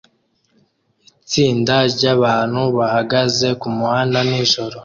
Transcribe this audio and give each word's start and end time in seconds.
Itsinda 1.09 1.75
ryabantu 1.93 2.61
bahagaze 2.77 3.47
kumuhanda 3.61 4.17
nijoro; 4.27 4.77